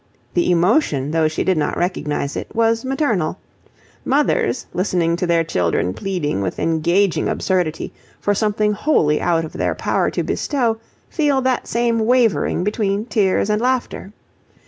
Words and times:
The 0.33 0.49
emotion, 0.51 1.11
though 1.11 1.27
she 1.27 1.43
did 1.43 1.59
not 1.59 1.77
recognize 1.77 2.35
it, 2.35 2.47
was 2.55 2.83
maternal. 2.83 3.37
Mothers, 4.03 4.65
listening 4.73 5.15
to 5.17 5.27
their 5.27 5.43
children 5.43 5.93
pleading 5.93 6.41
with 6.41 6.57
engaging 6.57 7.29
absurdity 7.29 7.93
for 8.19 8.33
something 8.33 8.73
wholly 8.73 9.21
out 9.21 9.45
of 9.45 9.53
their 9.53 9.75
power 9.75 10.09
to 10.09 10.23
bestow, 10.23 10.77
feel 11.11 11.39
that 11.41 11.67
same 11.67 11.99
wavering 11.99 12.63
between 12.63 13.05
tears 13.05 13.47
and 13.47 13.61
laughter. 13.61 14.11